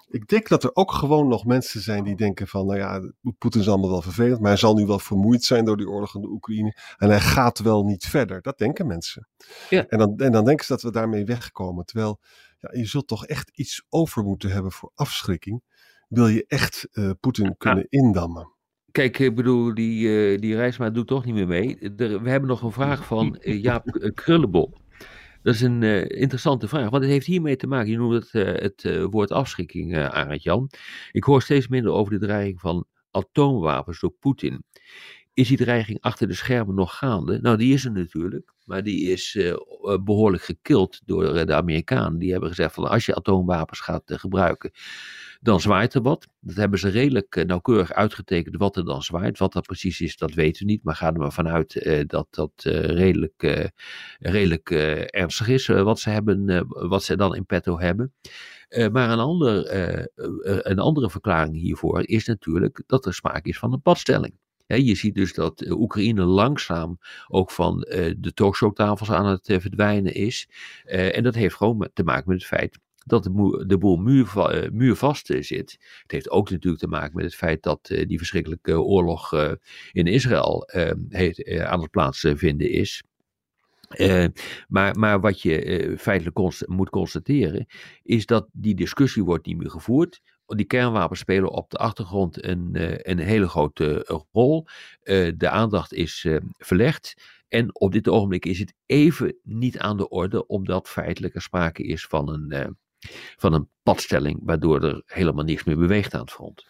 Ik 0.08 0.28
denk 0.28 0.48
dat 0.48 0.64
er 0.64 0.70
ook 0.76 0.92
gewoon 0.92 1.28
nog 1.28 1.46
mensen 1.46 1.82
zijn 1.82 2.04
die 2.04 2.16
denken 2.16 2.48
van, 2.48 2.66
nou 2.66 2.80
ja, 2.80 3.12
Poetin 3.38 3.62
is 3.62 3.68
allemaal 3.70 3.90
wel 3.90 4.02
vervelend, 4.02 4.40
maar 4.40 4.50
hij 4.50 4.60
zal 4.60 4.74
nu 4.76 4.86
wel 4.86 5.00
vermoeid 5.00 5.44
zijn 5.44 5.66
door 5.66 5.78
die 5.78 5.90
oorlog 5.90 6.16
in 6.16 6.22
de 6.22 6.28
Oekraïne. 6.30 6.76
En 6.98 7.10
hij 7.10 7.20
gaat 7.20 7.60
wel 7.60 7.84
niet 7.84 8.06
verder. 8.06 8.42
Dat 8.42 8.58
denken 8.58 8.88
mensen. 8.88 9.28
Ja. 9.70 9.86
En, 9.88 9.98
dan, 9.98 10.18
en 10.18 10.32
dan 10.32 10.46
denken 10.46 10.66
ze 10.66 10.72
dat 10.72 10.82
we 10.82 10.92
daarmee 10.92 11.26
wegkomen. 11.26 11.86
Terwijl 11.86 12.20
ja, 12.60 12.70
je 12.72 12.86
zult 12.86 13.08
toch 13.08 13.26
echt 13.26 13.50
iets 13.54 13.86
over 13.90 14.24
moeten 14.24 14.52
hebben 14.52 14.72
voor 14.72 14.92
afschrikking. 14.96 15.62
Wil 16.08 16.28
je 16.28 16.46
echt 16.48 16.88
eh, 16.92 17.10
Poetin 17.20 17.56
kunnen 17.58 17.86
indammen? 17.90 18.54
Kijk, 18.92 19.20
ik 19.20 19.36
bedoel, 19.36 19.74
die, 19.74 20.08
eh 20.34 20.40
die 20.42 20.56
Reisma 20.56 20.90
doet 20.90 21.08
toch 21.08 21.26
niet 21.26 21.34
meer 21.34 21.48
mee. 21.48 21.80
Er- 21.80 22.22
we 22.22 22.30
hebben 22.30 22.50
nog 22.50 22.62
een 22.62 22.72
vraag 22.72 23.06
van 23.06 23.38
eh, 23.38 23.62
Jaap 23.62 24.12
Krullenbol. 24.14 24.78
Dat 25.44 25.54
is 25.54 25.62
een 25.62 25.84
eh, 25.84 26.20
interessante 26.20 26.68
vraag, 26.68 26.90
want 26.90 27.04
het 27.04 27.12
heeft 27.12 27.26
hiermee 27.26 27.56
te 27.56 27.68
maken. 27.68 27.92
Je 27.92 27.98
noemt 27.98 28.14
het, 28.14 28.34
eh, 28.34 28.62
het 28.62 28.86
eh, 28.86 29.06
woord 29.10 29.32
afschrikking, 29.32 29.96
eh 29.96 30.06
Arend 30.06 30.44
Jan. 30.44 30.70
Ik 31.12 31.24
hoor 31.24 31.42
steeds 31.42 31.68
minder 31.68 31.92
over 31.92 32.14
de 32.14 32.26
dreiging 32.26 32.60
van 32.60 32.86
atoomwapens 33.12 34.00
door 34.00 34.14
Poetin. 34.20 34.64
Is 35.34 35.48
die 35.48 35.58
dreiging 35.58 36.02
achter 36.02 36.28
de 36.28 36.34
schermen 36.34 36.76
nog 36.76 36.98
gaande? 36.98 37.40
Nou, 37.42 37.58
die 37.58 37.74
is 37.74 37.86
er 37.86 37.92
natuurlijk, 37.92 38.54
maar 38.66 38.84
die 38.84 39.12
is 39.12 39.36
eh, 39.36 39.50
eh, 39.50 39.58
behoorlijk 40.04 40.44
gekild 40.44 41.02
door 41.06 41.46
de 41.46 41.54
Amerikanen. 41.54 42.20
Die 42.20 42.32
hebben 42.32 42.50
gezegd 42.50 42.74
van 42.74 42.90
als 42.90 43.06
je 43.06 43.16
atoomwapens 43.16 43.80
gaat 43.80 44.10
eh, 44.10 44.20
gebruiken, 44.20 44.72
dan 45.42 45.62
zwaait 45.62 45.94
er 45.94 46.02
wat. 46.02 46.28
Dat 46.40 46.56
hebben 46.56 46.80
ze 46.80 46.90
redelijk 46.90 47.44
nauwkeurig 47.46 47.94
uitgetekend 47.94 48.58
wat 48.58 48.76
er 48.76 48.86
dan 48.86 49.04
zwaait. 49.04 49.38
Wat 49.38 49.54
dat 49.54 49.66
precies 49.66 50.02
is, 50.02 50.18
dat 50.18 50.34
weten 50.34 50.66
we 50.66 50.72
niet. 50.72 50.84
Maar 50.84 50.96
ga 50.96 51.08
er 51.14 51.20
maar 51.20 51.32
vanuit 51.32 52.06
dat 52.08 52.28
dat 52.30 52.52
redelijk, 52.86 53.70
redelijk 54.20 54.72
ernstig 55.12 55.48
is. 55.48 55.68
wat, 55.68 56.00
ze 56.00 56.10
hebben, 56.10 56.66
wat 56.68 57.04
ze 57.04 57.16
dan 57.16 57.36
in 57.36 57.46
petto 57.46 57.80
hebben. 57.80 58.14
Maar 58.92 59.10
een, 59.10 59.20
ander, 59.20 59.76
een 60.68 60.80
andere 60.80 61.10
verklaring 61.10 61.56
hiervoor 61.56 62.08
is 62.08 62.26
natuurlijk 62.26 62.84
dat 62.88 63.06
er 63.06 63.14
sprake 63.14 63.50
is 63.50 63.60
van 63.60 63.74
een 63.74 63.82
padstelling. 63.82 64.40
Je 64.76 64.96
ziet 64.96 65.16
dus 65.16 65.34
dat 65.34 65.62
eh, 65.62 65.80
Oekraïne 65.80 66.24
langzaam 66.24 67.00
ook 67.28 67.52
van 67.52 67.82
eh, 67.82 68.14
de 68.18 68.34
talkshowtafels 68.34 69.12
aan 69.12 69.26
het 69.26 69.50
eh, 69.50 69.60
verdwijnen 69.60 70.14
is. 70.14 70.50
En 70.86 71.24
dat 71.24 71.36
heeft 71.36 71.56
gewoon 71.56 71.90
te 71.94 72.04
maken 72.04 72.30
met 72.30 72.38
het 72.38 72.48
feit 72.48 72.80
dat 73.06 73.24
de, 73.24 73.78
boel 73.78 73.98
eh, 73.98 74.70
muurvast 74.72 75.26
zit. 75.40 75.78
Het 76.02 76.12
heeft 76.12 76.30
ook 76.30 76.50
natuurlijk 76.50 76.82
te 76.82 76.88
maken 76.88 77.16
met 77.16 77.26
het 77.26 77.36
feit 77.36 77.64
dat 77.64 77.86
die 78.08 78.18
verschrikkelijke 78.18 78.82
oorlog 78.82 79.34
in 79.92 80.08
Israël 80.08 80.66
eh, 80.66 80.92
heeft, 81.10 81.44
eh, 81.44 81.64
aan 81.64 81.82
het 81.82 81.92
plaatsvinden 81.92 82.70
is. 82.70 83.04
Maar, 84.68 85.00
maar 85.00 85.20
wat 85.20 85.42
je 85.42 85.96
feitelijk 85.98 86.68
moet 86.68 86.90
constateren, 86.90 87.66
is 88.04 88.26
dat 88.26 88.48
die 88.52 88.76
discussie 88.76 89.24
wordt 89.24 89.46
niet 89.46 89.58
meer 89.58 89.70
gevoerd. 89.70 90.22
Die 90.56 90.66
kernwapens 90.66 91.20
spelen 91.20 91.50
op 91.50 91.70
de 91.70 91.78
achtergrond 91.78 92.46
een, 92.46 92.70
eh, 92.74 92.98
een 93.02 93.20
hele 93.20 93.48
grote 93.48 94.06
eh, 94.06 94.20
rol. 94.32 94.68
Eh, 95.04 95.32
de 95.38 95.50
aandacht 95.50 95.94
is 95.94 96.28
verlegd. 96.58 97.14
En 97.48 97.80
op 97.80 97.92
dit 97.92 98.08
ogenblik 98.08 98.46
is 98.46 98.60
het 98.60 98.74
even 98.86 99.36
niet 99.44 99.80
aan 99.80 99.98
de 99.98 100.10
orde, 100.10 100.48
omdat 100.48 100.90
feitelijk 100.90 101.36
er 101.36 101.42
sprake 101.42 101.84
is 101.84 102.06
van 102.06 102.30
een, 102.30 102.78
van 103.36 103.54
een 103.54 103.70
padstelling, 103.84 104.40
waardoor 104.44 104.84
er 104.84 105.02
helemaal 105.06 105.44
niks 105.44 105.64
meer 105.64 105.78
beweegt 105.78 106.14
aan 106.14 106.22
het 106.22 106.32
front. 106.32 106.66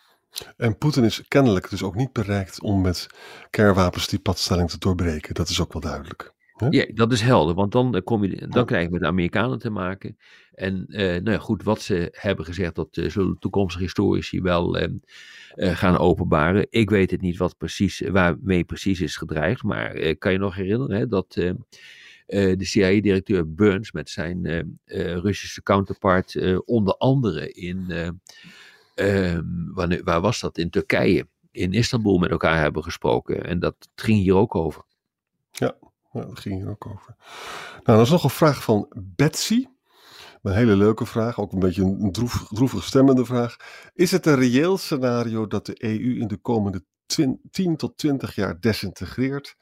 En 0.57 0.77
Poetin 0.77 1.03
is 1.03 1.27
kennelijk 1.27 1.69
dus 1.69 1.83
ook 1.83 1.95
niet 1.95 2.13
bereikt 2.13 2.61
om 2.61 2.81
met 2.81 3.07
kernwapens 3.49 4.07
die 4.07 4.19
padstelling 4.19 4.69
te 4.69 4.77
doorbreken. 4.77 5.33
Dat 5.33 5.49
is 5.49 5.61
ook 5.61 5.73
wel 5.73 5.81
duidelijk. 5.81 6.33
Ja, 6.69 6.85
dat 6.93 7.11
is 7.11 7.21
helder, 7.21 7.55
want 7.55 7.71
dan, 7.71 7.95
eh, 7.95 8.01
kom 8.03 8.23
je, 8.23 8.47
dan 8.47 8.65
krijg 8.65 8.83
je 8.83 8.91
met 8.91 9.01
de 9.01 9.07
Amerikanen 9.07 9.59
te 9.59 9.69
maken. 9.69 10.17
En 10.53 10.85
uh, 10.87 10.99
nou 10.99 11.31
ja, 11.31 11.37
goed, 11.37 11.63
wat 11.63 11.81
ze 11.81 12.07
hebben 12.11 12.45
gezegd, 12.45 12.75
dat 12.75 12.97
uh, 12.97 13.09
zullen 13.09 13.39
toekomstige 13.39 13.83
historici 13.83 14.41
wel 14.41 14.81
uh, 14.81 14.87
gaan 15.55 15.97
openbaren. 15.97 16.67
Ik 16.69 16.89
weet 16.89 17.11
het 17.11 17.21
niet 17.21 17.37
wat 17.37 17.57
precies, 17.57 17.99
waarmee 17.99 18.63
precies 18.63 19.01
is 19.01 19.15
gedreigd, 19.15 19.63
maar 19.63 20.15
kan 20.15 20.31
je 20.31 20.37
nog 20.37 20.55
herinneren 20.55 20.97
hè, 20.97 21.07
dat 21.07 21.33
de 22.25 22.55
CIA-directeur 22.57 23.53
Burns 23.53 23.91
met 23.91 24.09
zijn 24.09 24.69
Russische 24.85 25.63
counterpart 25.63 26.61
onder 26.65 26.95
andere 26.95 27.51
in, 27.51 27.85
ehm, 28.95 29.43
wanneer, 29.73 30.03
waar 30.03 30.21
was 30.21 30.39
dat, 30.39 30.57
in 30.57 30.69
Turkije, 30.69 31.27
in 31.51 31.73
Istanbul 31.73 32.17
met 32.17 32.31
elkaar 32.31 32.59
hebben 32.59 32.83
gesproken. 32.83 33.45
En 33.45 33.59
dat 33.59 33.75
ging 33.95 34.19
hier 34.19 34.35
ook 34.35 34.55
over. 34.55 34.83
Ja. 35.51 35.75
Ja, 36.11 36.21
dat 36.21 36.39
ging 36.39 36.55
hier 36.55 36.69
ook 36.69 36.85
over. 36.85 37.15
Nou, 37.83 37.97
dat 37.97 38.01
is 38.01 38.09
nog 38.09 38.23
een 38.23 38.29
vraag 38.29 38.63
van 38.63 38.87
Betsy. 39.15 39.65
Een 40.41 40.53
hele 40.53 40.75
leuke 40.75 41.05
vraag, 41.05 41.39
ook 41.39 41.51
een 41.51 41.59
beetje 41.59 41.83
een 41.83 42.11
droef, 42.11 42.47
droevig 42.47 42.83
stemmende 42.83 43.25
vraag. 43.25 43.55
Is 43.93 44.11
het 44.11 44.25
een 44.25 44.35
reëel 44.35 44.77
scenario 44.77 45.47
dat 45.47 45.65
de 45.65 45.83
EU 45.83 46.19
in 46.19 46.27
de 46.27 46.37
komende 46.37 46.83
10 47.51 47.75
tot 47.77 47.97
20 47.97 48.35
jaar 48.35 48.59
desintegreert 48.59 49.55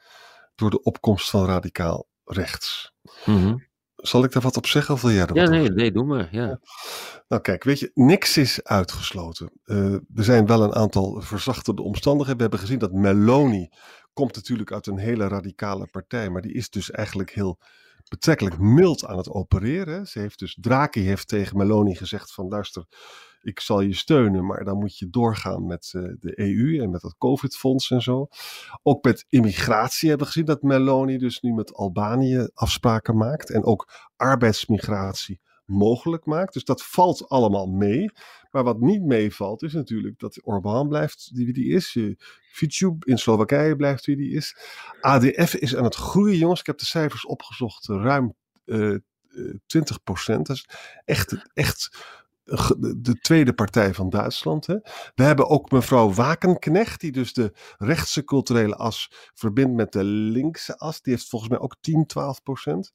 door 0.54 0.70
de 0.70 0.82
opkomst 0.82 1.30
van 1.30 1.46
radicaal 1.46 2.08
rechts? 2.24 2.94
Mm 3.24 3.68
Zal 3.96 4.24
ik 4.24 4.32
daar 4.32 4.42
wat 4.42 4.56
op 4.56 4.66
zeggen 4.66 4.94
of 4.94 5.02
wil 5.02 5.10
jij 5.10 5.26
er 5.26 5.34
Ja, 5.34 5.42
wat 5.42 5.50
nee, 5.50 5.70
nee, 5.70 5.92
doe 5.92 6.04
maar. 6.04 6.28
Ja. 6.30 6.60
Nou 7.28 7.42
kijk, 7.42 7.64
weet 7.64 7.78
je, 7.78 7.90
niks 7.94 8.36
is 8.36 8.64
uitgesloten. 8.64 9.52
Uh, 9.64 9.92
er 9.92 10.24
zijn 10.24 10.46
wel 10.46 10.62
een 10.62 10.74
aantal 10.74 11.20
verzachtende 11.20 11.82
omstandigheden. 11.82 12.36
We 12.36 12.42
hebben 12.42 12.60
gezien 12.60 12.78
dat 12.78 12.92
Meloni 12.92 13.68
komt 14.12 14.34
natuurlijk 14.34 14.72
uit 14.72 14.86
een 14.86 14.98
hele 14.98 15.28
radicale 15.28 15.86
partij, 15.90 16.30
maar 16.30 16.42
die 16.42 16.52
is 16.52 16.70
dus 16.70 16.90
eigenlijk 16.90 17.30
heel 17.30 17.58
betrekkelijk 18.08 18.58
mild 18.58 19.04
aan 19.04 19.16
het 19.16 19.30
opereren. 19.30 20.06
Ze 20.06 20.18
heeft 20.18 20.38
dus, 20.38 20.58
Draghi 20.60 21.00
heeft 21.00 21.28
tegen 21.28 21.56
Meloni 21.56 21.94
gezegd 21.94 22.32
van 22.32 22.48
luister, 22.48 22.84
ik 23.42 23.60
zal 23.60 23.80
je 23.80 23.94
steunen, 23.94 24.46
maar 24.46 24.64
dan 24.64 24.78
moet 24.78 24.98
je 24.98 25.10
doorgaan 25.10 25.66
met 25.66 25.92
uh, 25.96 26.02
de 26.20 26.38
EU 26.38 26.80
en 26.80 26.90
met 26.90 27.00
dat 27.00 27.14
COVID-fonds 27.18 27.90
en 27.90 28.02
zo. 28.02 28.28
Ook 28.82 29.04
met 29.04 29.26
immigratie 29.28 30.08
hebben 30.08 30.26
we 30.26 30.32
gezien 30.32 30.48
dat 30.48 30.62
Meloni 30.62 31.18
dus 31.18 31.40
nu 31.40 31.52
met 31.52 31.74
Albanië 31.74 32.48
afspraken 32.54 33.16
maakt 33.16 33.50
en 33.50 33.64
ook 33.64 34.10
arbeidsmigratie 34.16 35.40
mogelijk 35.70 36.24
maakt. 36.24 36.52
Dus 36.52 36.64
dat 36.64 36.82
valt 36.82 37.28
allemaal 37.28 37.66
mee. 37.66 38.10
Maar 38.50 38.64
wat 38.64 38.80
niet 38.80 39.02
meevalt 39.02 39.62
is 39.62 39.72
natuurlijk 39.72 40.18
dat 40.18 40.40
Orbán 40.44 40.88
blijft 40.88 41.30
wie 41.34 41.52
die 41.52 41.72
is. 41.72 41.98
Fico 42.52 42.96
in 43.00 43.18
Slowakije 43.18 43.76
blijft 43.76 44.06
wie 44.06 44.16
die 44.16 44.32
is. 44.32 44.56
ADF 45.00 45.54
is 45.54 45.76
aan 45.76 45.84
het 45.84 45.94
groeien, 45.94 46.38
jongens. 46.38 46.60
Ik 46.60 46.66
heb 46.66 46.78
de 46.78 46.84
cijfers 46.84 47.26
opgezocht. 47.26 47.86
Ruim 47.86 48.34
uh, 48.64 48.98
20 49.66 50.02
procent. 50.02 50.46
Dat 50.46 50.56
is 50.56 50.66
echt, 51.04 51.36
echt 51.54 51.90
de 52.96 53.18
tweede 53.20 53.52
partij 53.52 53.94
van 53.94 54.10
Duitsland. 54.10 54.66
Hè. 54.66 54.74
We 55.14 55.22
hebben 55.22 55.48
ook 55.48 55.70
mevrouw 55.70 56.12
Wakenknecht, 56.12 57.00
die 57.00 57.12
dus 57.12 57.32
de 57.32 57.52
rechtse 57.78 58.24
culturele 58.24 58.76
as 58.76 59.12
verbindt 59.34 59.74
met 59.74 59.92
de 59.92 60.04
linkse 60.04 60.78
as. 60.78 61.02
Die 61.02 61.12
heeft 61.12 61.28
volgens 61.28 61.50
mij 61.50 61.60
ook 61.60 61.76
10, 61.80 62.06
12 62.06 62.42
procent. 62.42 62.92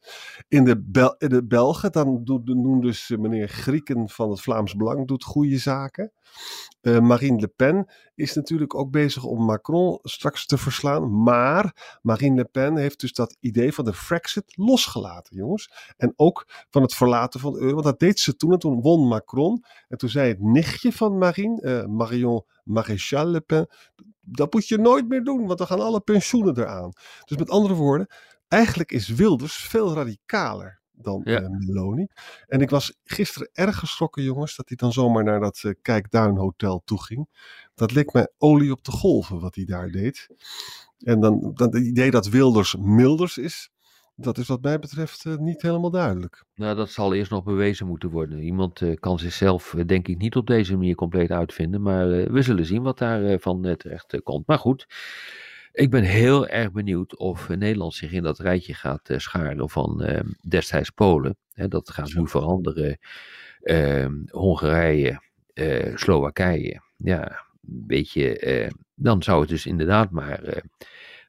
In 0.48 0.64
de, 0.64 0.82
Bel 0.82 1.16
in 1.18 1.30
de 1.30 1.46
Belgen, 1.46 1.92
dan 1.92 2.22
doen 2.24 2.82
dus 2.82 3.10
meneer 3.10 3.48
Grieken 3.48 4.10
van 4.10 4.30
het 4.30 4.42
Vlaams 4.42 4.76
Belang 4.76 5.08
doet 5.08 5.24
goede 5.24 5.58
zaken. 5.58 6.12
Uh, 6.82 7.00
Marine 7.00 7.40
Le 7.40 7.48
Pen 7.48 7.92
is 8.16 8.34
natuurlijk 8.34 8.76
ook 8.76 8.92
bezig 8.92 9.24
om 9.24 9.46
Macron 9.46 10.00
straks 10.02 10.46
te 10.46 10.58
verslaan. 10.58 11.24
Maar 11.24 12.00
Marine 12.02 12.36
Le 12.36 12.46
Pen 12.46 12.78
heeft 12.78 13.00
dus 13.00 13.14
dat 13.14 13.38
idee 13.40 13.74
van 13.74 13.86
de 13.86 13.94
Frexit 13.94 14.58
losgelaten, 14.58 15.36
jongens. 15.36 15.94
En 15.98 16.14
ook 16.16 16.48
van 16.70 16.82
het 16.82 16.94
verlaten 16.94 17.40
van 17.40 17.54
de 17.54 17.60
euro. 17.60 17.74
Want 17.74 17.86
dat 17.86 18.00
deed 18.00 18.20
ze 18.20 18.36
toen 18.36 18.52
en 18.52 18.60
toen 18.60 18.82
won 18.82 19.08
Macron. 19.08 19.64
En 19.88 19.98
toen 19.98 20.10
zei 20.10 20.28
het 20.30 20.42
nichtje 20.42 20.92
van 20.92 21.18
Marine, 21.18 21.62
uh, 21.62 21.86
Marion 21.86 22.46
Maréchal 22.64 23.26
Le 23.26 23.42
Pen. 23.42 23.68
Dat 24.22 24.54
moet 24.54 24.68
je 24.68 24.78
nooit 24.78 25.08
meer 25.08 25.24
doen, 25.24 25.46
want 25.46 25.58
dan 25.58 25.68
gaan 25.68 25.80
alle 25.80 26.02
pensioenen 26.02 26.58
eraan. 26.58 26.92
Dus 27.26 27.38
met 27.38 27.50
andere 27.50 27.74
woorden, 27.74 28.08
eigenlijk 28.48 28.92
is 28.92 29.08
Wilders 29.08 29.56
veel 29.56 29.94
radicaler 29.94 30.84
dan 30.98 31.22
Ja. 31.24 31.42
eh, 31.42 31.50
Meloni. 31.50 32.08
En 32.48 32.62
ik 32.62 32.70
was 32.70 32.98
gisteren 33.04 33.50
erg 33.54 33.80
geschrokken, 33.80 34.24
jongens, 34.24 34.56
dat 34.56 34.68
hij 34.68 34.78
dan 34.78 34.94
zomaar 34.94 35.24
naar 35.24 35.40
dat 35.40 35.62
eh, 35.64 35.72
Kijkduin 35.82 36.38
Hotel 36.38 36.82
toe 36.86 37.04
ging. 37.04 37.28
Dat 37.76 37.92
leek 37.92 38.14
mij 38.14 38.28
olie 38.38 38.72
op 38.72 38.84
de 38.84 38.92
golven 38.92 39.40
wat 39.40 39.56
hij 39.56 39.66
daar 39.66 39.90
deed. 39.92 40.28
En 40.98 41.20
dan, 41.20 41.52
dan 41.54 41.68
het 41.76 41.86
idee 41.86 42.12
dat 42.12 42.28
Wilders 42.30 42.76
Milders 42.76 43.38
is, 43.38 43.70
dat 44.16 44.38
is 44.38 44.48
wat 44.48 44.62
mij 44.62 44.80
betreft 44.80 45.26
eh, 45.26 45.36
niet 45.36 45.62
helemaal 45.62 45.92
duidelijk. 45.92 46.44
Nou, 46.56 46.76
dat 46.76 46.90
zal 46.90 47.14
eerst 47.14 47.32
nog 47.32 47.44
bewezen 47.44 47.88
moeten 47.88 48.10
worden. 48.10 48.40
Iemand 48.40 48.82
kan 49.00 49.20
zichzelf, 49.20 49.76
denk 49.86 50.08
ik, 50.08 50.18
niet 50.18 50.36
op 50.36 50.48
deze 50.48 50.76
manier 50.76 50.96
compleet 50.96 51.32
uitvinden. 51.32 51.82
Maar 51.82 52.08
we 52.08 52.42
zullen 52.42 52.66
zien 52.66 52.82
wat 52.84 52.98
daarvan 52.98 53.64
van 53.64 53.78
terecht 53.78 54.22
komt. 54.24 54.48
Maar 54.48 54.60
goed, 54.60 54.88
ik 55.76 55.90
ben 55.90 56.04
heel 56.04 56.48
erg 56.48 56.72
benieuwd 56.72 57.18
of 57.18 57.50
eh, 57.50 57.58
Nederland 57.58 57.94
zich 57.94 58.12
in 58.12 58.24
dat 58.24 58.40
rijtje 58.40 58.74
gaat 58.74 59.10
eh, 59.10 59.18
scharen 59.18 59.70
van 59.70 60.04
eh, 60.04 60.24
destijds 60.48 60.90
Polen. 60.90 61.38
Hè, 61.54 61.68
dat 61.68 61.90
gaat 61.90 62.14
nu 62.14 62.28
veranderen. 62.28 62.98
Eh, 63.60 64.08
Hongarije, 64.30 65.22
eh, 65.54 65.96
Slowakije. 65.98 66.82
Ja, 66.98 67.24
een 67.68 67.84
beetje. 67.88 68.72
dan 68.96 69.24
zou 69.24 69.40
het 69.40 69.50
dus 69.50 69.66
inderdaad 69.66 70.12
maar. 70.12 70.64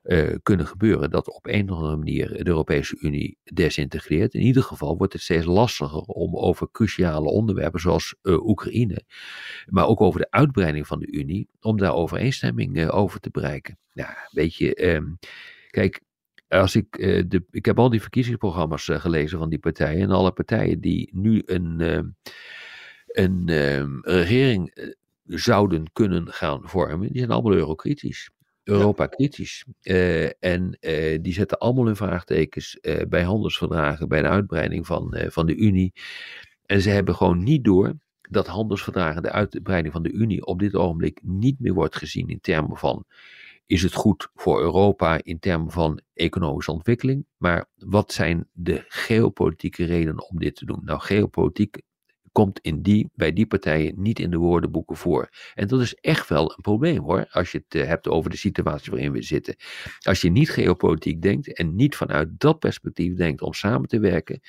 Eh, 0.06 0.34
kunnen 0.42 0.66
gebeuren 0.66 1.10
dat 1.10 1.28
op 1.28 1.46
een 1.46 1.70
of 1.70 1.76
andere 1.76 1.96
manier 1.96 2.28
de 2.28 2.46
Europese 2.46 2.96
Unie 3.00 3.38
desintegreert. 3.42 4.34
In 4.34 4.40
ieder 4.40 4.62
geval 4.62 4.96
wordt 4.96 5.12
het 5.12 5.22
steeds 5.22 5.44
lastiger 5.44 6.00
om 6.00 6.36
over 6.36 6.68
cruciale 6.70 7.28
onderwerpen 7.28 7.80
zoals 7.80 8.14
eh, 8.22 8.46
Oekraïne, 8.46 9.02
maar 9.66 9.86
ook 9.86 10.00
over 10.00 10.20
de 10.20 10.30
uitbreiding 10.30 10.86
van 10.86 10.98
de 10.98 11.10
Unie, 11.10 11.48
om 11.60 11.76
daar 11.76 11.94
overeenstemming 11.94 12.76
eh, 12.76 12.94
over 12.94 13.20
te 13.20 13.30
bereiken. 13.30 13.78
Ja, 13.92 14.28
weet 14.30 14.54
je, 14.54 14.74
ehm, 14.74 15.06
kijk, 15.70 16.00
als 16.48 16.76
ik, 16.76 16.96
de, 17.28 17.44
ik 17.50 17.64
heb 17.64 17.78
al 17.78 17.90
die 17.90 18.00
verkiezingsprogramma's 18.00 18.88
gelezen 18.92 19.38
van 19.38 19.48
die 19.48 19.58
partijen 19.58 20.00
en 20.00 20.10
alle 20.10 20.32
partijen 20.32 20.80
die 20.80 21.10
nu 21.12 21.42
een, 21.46 21.80
ehm, 21.80 22.06
een 23.06 23.48
ehm, 23.48 23.98
regering 24.00 24.92
zouden 25.24 25.92
kunnen 25.92 26.32
gaan 26.32 26.60
vormen, 26.68 27.08
die 27.08 27.18
zijn 27.18 27.30
allemaal 27.30 27.52
eurokritisch. 27.52 28.30
Europa 28.66 29.06
kritisch. 29.06 29.64
Eh, 29.82 30.44
en 30.44 30.76
eh, 30.80 31.18
die 31.22 31.32
zetten 31.32 31.58
allemaal 31.58 31.86
hun 31.86 31.96
vraagtekens 31.96 32.80
eh, 32.80 33.06
bij 33.08 33.22
handelsverdragen, 33.22 34.08
bij 34.08 34.22
de 34.22 34.28
uitbreiding 34.28 34.86
van, 34.86 35.16
van 35.28 35.46
de 35.46 35.56
Unie. 35.56 35.92
En 36.66 36.80
ze 36.80 36.90
hebben 36.90 37.14
gewoon 37.14 37.42
niet 37.42 37.64
door 37.64 37.94
dat 38.30 38.46
handelsverdragen, 38.46 39.22
de 39.22 39.30
uitbreiding 39.30 39.92
van 39.92 40.02
de 40.02 40.12
Unie, 40.12 40.46
op 40.46 40.58
dit 40.58 40.74
ogenblik 40.74 41.20
niet 41.22 41.60
meer 41.60 41.74
wordt 41.74 41.96
gezien 41.96 42.28
in 42.28 42.40
termen 42.40 42.76
van. 42.76 43.04
Is 43.66 43.82
het 43.82 43.94
goed 43.94 44.28
voor 44.34 44.60
Europa 44.60 45.20
in 45.22 45.38
termen 45.38 45.70
van 45.70 46.00
economische 46.14 46.72
ontwikkeling? 46.72 47.26
Maar 47.36 47.68
wat 47.74 48.12
zijn 48.12 48.48
de 48.52 48.84
geopolitieke 48.88 49.84
redenen 49.84 50.28
om 50.28 50.38
dit 50.38 50.56
te 50.56 50.64
doen? 50.64 50.80
Nou, 50.84 51.00
geopolitiek 51.00 51.82
komt 52.36 52.58
in 52.60 52.82
die, 52.82 53.10
bij 53.14 53.32
die 53.32 53.46
partijen 53.46 53.94
niet 53.96 54.18
in 54.18 54.30
de 54.30 54.36
woordenboeken 54.36 54.96
voor. 54.96 55.28
En 55.54 55.68
dat 55.68 55.80
is 55.80 55.94
echt 55.94 56.28
wel 56.28 56.50
een 56.50 56.62
probleem 56.62 57.02
hoor, 57.02 57.26
als 57.30 57.52
je 57.52 57.64
het 57.68 57.80
eh, 57.80 57.88
hebt 57.88 58.08
over 58.08 58.30
de 58.30 58.36
situatie 58.36 58.92
waarin 58.92 59.12
we 59.12 59.22
zitten. 59.22 59.56
Als 60.00 60.20
je 60.20 60.30
niet 60.30 60.50
geopolitiek 60.50 61.22
denkt 61.22 61.54
en 61.54 61.74
niet 61.74 61.96
vanuit 61.96 62.28
dat 62.40 62.58
perspectief 62.58 63.14
denkt 63.14 63.42
om 63.42 63.52
samen 63.52 63.88
te 63.88 63.98
werken, 63.98 64.40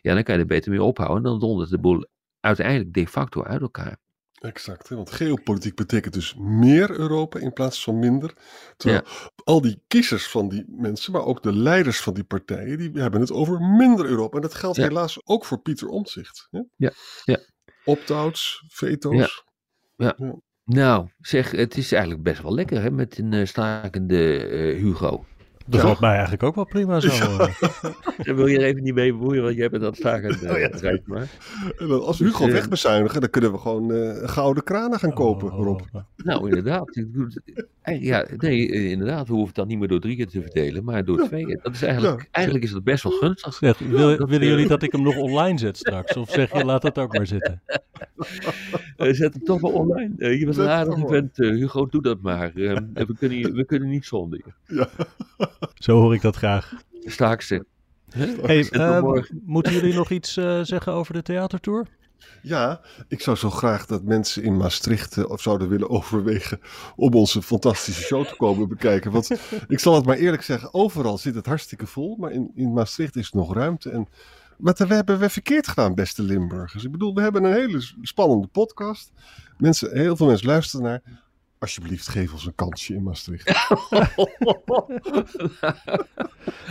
ja, 0.00 0.14
dan 0.14 0.22
kan 0.22 0.34
je 0.34 0.40
er 0.40 0.46
beter 0.46 0.70
mee 0.70 0.82
ophouden. 0.82 1.22
Dan 1.22 1.38
dondert 1.38 1.70
de 1.70 1.78
boel 1.78 2.06
uiteindelijk 2.40 2.92
de 2.92 3.06
facto 3.06 3.42
uit 3.42 3.60
elkaar. 3.60 4.01
Exact, 4.42 4.88
want 4.88 5.10
geopolitiek 5.10 5.74
betekent 5.74 6.14
dus 6.14 6.34
meer 6.38 6.90
Europa 6.90 7.38
in 7.38 7.52
plaats 7.52 7.82
van 7.84 7.98
minder. 7.98 8.34
Terwijl 8.76 9.02
al 9.44 9.60
die 9.60 9.82
kiezers 9.86 10.28
van 10.28 10.48
die 10.48 10.64
mensen, 10.68 11.12
maar 11.12 11.24
ook 11.24 11.42
de 11.42 11.52
leiders 11.56 12.00
van 12.00 12.14
die 12.14 12.24
partijen, 12.24 12.78
die 12.78 12.90
hebben 12.94 13.20
het 13.20 13.32
over 13.32 13.60
minder 13.60 14.06
Europa. 14.06 14.36
En 14.36 14.42
dat 14.42 14.54
geldt 14.54 14.76
Ja. 14.76 14.82
helaas 14.82 15.26
ook 15.26 15.44
voor 15.44 15.58
Pieter 15.60 15.88
Omtzigt. 15.88 16.48
Hè? 16.50 16.60
Ja, 16.76 16.92
ja. 17.24 17.38
Opt-outs, 17.84 18.64
veto's. 18.68 19.44
Nou, 20.64 21.08
zeg, 21.18 21.50
het 21.50 21.76
is 21.76 21.92
eigenlijk 21.92 22.22
best 22.22 22.42
wel 22.42 22.54
lekker 22.54 22.82
hè, 22.82 22.90
met 22.90 23.18
een 23.18 23.32
eh, 23.32 23.46
stakende 23.46 24.36
eh, 24.46 24.82
Hugo. 24.82 25.24
Dat 25.72 25.80
Ja. 25.80 25.86
valt 25.86 26.00
mij 26.00 26.10
eigenlijk 26.12 26.42
ook 26.42 26.54
wel 26.54 26.64
prima 26.64 27.00
zo. 27.00 27.08
Ja. 27.14 27.38
eh. 27.38 27.60
Daar 28.24 28.34
wil 28.36 28.46
je 28.46 28.58
er 28.58 28.64
even 28.64 28.82
niet 28.82 28.94
mee 28.94 29.12
bemoeien, 29.12 29.42
want 29.42 29.56
jij 29.56 29.68
bent 29.70 29.82
dat 29.82 29.96
stakend. 29.96 30.42
Oh 30.50 30.58
ja. 30.58 30.68
rijdt 30.80 31.06
maar. 31.06 31.28
En 31.78 31.88
dan 31.88 32.02
als 32.04 32.18
Hugo 32.18 32.38
Dus, 32.38 32.46
eh, 32.46 32.52
wegbezuinigen, 32.60 33.20
dan 33.20 33.30
kunnen 33.30 33.52
we 33.52 33.58
gewoon 33.58 33.92
eh, 33.92 34.28
gouden 34.28 34.62
kranen 34.62 34.98
gaan 34.98 35.12
kopen, 35.12 35.52
Oh, 35.52 35.64
Rob. 35.64 35.80
oh, 35.80 35.86
oh. 35.92 36.02
Nou, 36.16 36.48
inderdaad. 36.48 36.96
Eh, 37.82 38.02
Ja, 38.02 38.26
nee, 38.36 38.70
eh, 38.72 38.90
inderdaad. 38.90 39.26
We 39.26 39.32
hoeven 39.32 39.46
het 39.48 39.56
dan 39.56 39.66
niet 39.68 39.78
meer 39.78 39.88
door 39.88 40.00
drie 40.00 40.16
keer 40.16 40.26
te 40.28 40.42
verdelen, 40.42 40.84
maar 40.84 41.04
door 41.04 41.26
twee 41.26 41.44
keer. 41.46 41.58
Dat 41.62 41.74
is 41.74 41.82
eigenlijk, 41.82 42.20
Ja. 42.20 42.26
eigenlijk 42.30 42.64
is 42.64 42.72
dat 42.72 42.84
best 42.84 43.02
wel 43.02 43.12
gunstig. 43.12 43.54
Zeg, 43.54 43.78
wil- 43.78 44.16
dat, 44.16 44.28
willen 44.28 44.40
eh, 44.46 44.48
jullie 44.48 44.68
dat 44.68 44.82
ik 44.82 44.92
hem 44.92 45.02
nog 45.02 45.16
online 45.16 45.58
zet 45.58 45.76
straks? 45.76 46.16
Of 46.16 46.30
zeg 46.30 46.52
je, 46.52 46.64
laat 46.64 46.82
het 46.82 46.98
ook 46.98 47.16
maar 47.16 47.26
zitten? 47.26 47.62
Eh, 48.96 49.12
zet 49.12 49.34
hem 49.34 49.44
toch 49.44 49.60
maar 49.60 49.72
online. 49.72 50.14
Eh, 50.18 50.38
je 50.38 50.44
bent 50.44 50.56
een 50.56 50.68
aardige 50.68 51.06
vent, 51.06 51.40
eh, 51.40 51.48
Hugo, 51.48 51.86
doe 51.86 52.02
dat 52.02 52.20
maar. 52.20 52.52
We, 52.54 53.14
kunnen, 53.18 53.54
we 53.54 53.64
kunnen 53.64 53.88
niet 53.88 54.04
zonder 54.04 54.40
je. 54.44 54.86
Zo 55.74 56.00
hoor 56.00 56.14
ik 56.14 56.20
dat 56.20 56.36
graag. 56.36 56.74
Staak 57.04 57.42
ze. 57.42 57.64
Hey, 58.12 58.68
eh, 58.70 59.00
morgen. 59.00 59.42
moeten 59.44 59.72
jullie 59.72 59.94
nog 59.94 60.10
iets 60.10 60.36
eh, 60.36 60.60
zeggen 60.62 60.92
over 60.92 61.14
de 61.14 61.22
theatertour? 61.22 61.86
Ja, 62.42 62.80
ik 63.08 63.20
zou 63.20 63.36
zo 63.36 63.50
graag 63.50 63.86
dat 63.86 64.02
mensen 64.02 64.42
in 64.42 64.56
Maastricht 64.56 65.26
of 65.26 65.40
zouden 65.40 65.68
willen 65.68 65.90
overwegen 65.90 66.60
om 66.96 67.14
onze 67.14 67.42
fantastische 67.42 68.02
show 68.02 68.26
te 68.26 68.36
komen 68.36 68.68
bekijken. 68.68 69.10
Want 69.10 69.30
ik 69.68 69.78
zal 69.78 69.94
het 69.94 70.04
maar 70.04 70.16
eerlijk 70.16 70.42
zeggen, 70.42 70.74
overal 70.74 71.18
zit 71.18 71.34
het 71.34 71.46
hartstikke 71.46 71.86
vol, 71.86 72.16
maar 72.16 72.32
in, 72.32 72.50
in 72.54 72.72
Maastricht 72.72 73.16
is 73.16 73.32
nog 73.32 73.54
ruimte. 73.54 73.90
En 73.90 74.08
wat 74.58 74.78
we 74.78 74.94
hebben 74.94 75.18
we 75.18 75.28
verkeerd 75.28 75.68
gedaan, 75.68 75.94
beste 75.94 76.22
Limburgers. 76.22 76.84
Ik 76.84 76.90
bedoel, 76.92 77.14
we 77.14 77.20
hebben 77.20 77.44
een 77.44 77.52
hele 77.52 77.82
spannende 78.02 78.46
podcast. 78.46 79.12
Mensen, 79.58 79.96
heel 79.96 80.16
veel 80.16 80.26
mensen 80.26 80.46
luisteren 80.46 80.86
naar. 80.86 81.02
Alsjeblieft, 81.58 82.08
geef 82.08 82.32
ons 82.32 82.46
een 82.46 82.54
kansje 82.54 82.94
in 82.94 83.02
Maastricht. 83.02 83.52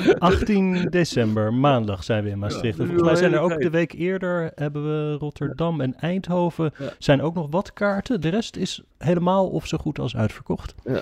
18 0.19 0.87
december, 0.89 1.53
maandag 1.53 2.03
zijn 2.03 2.23
we 2.23 2.29
in 2.29 2.39
Maastricht. 2.39 2.79
En 2.79 2.85
volgens 2.85 3.07
mij 3.07 3.15
zijn 3.15 3.33
er 3.33 3.39
ook 3.39 3.61
de 3.61 3.69
week 3.69 3.93
eerder, 3.93 4.51
hebben 4.55 4.83
we 4.83 5.13
Rotterdam 5.13 5.81
en 5.81 5.95
Eindhoven. 5.95 6.73
Ja. 6.77 6.93
Zijn 6.97 7.21
ook 7.21 7.33
nog 7.33 7.47
wat 7.49 7.73
kaarten. 7.73 8.21
De 8.21 8.29
rest 8.29 8.55
is 8.55 8.81
helemaal 8.97 9.47
of 9.49 9.67
zo 9.67 9.77
goed 9.77 9.99
als 9.99 10.15
uitverkocht. 10.15 10.75
Ja, 10.83 11.01